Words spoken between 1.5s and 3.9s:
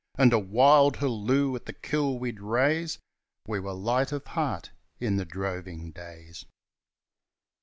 at the kill we'd raise We were